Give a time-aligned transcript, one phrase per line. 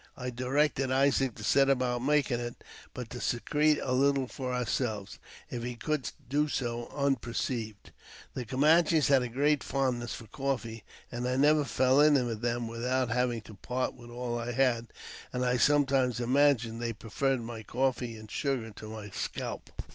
[0.17, 5.19] I directed Isaac to set about making it, but to secrete a little for ourselves
[5.51, 7.91] if he could do so un perceived.
[8.33, 12.67] The Camanches have a great fondness for coffee, and I never fell in with them
[12.67, 14.87] without having to part with all I had,
[15.31, 19.69] and I sometimes imagined they preferred my coffee and sugar to my scalp.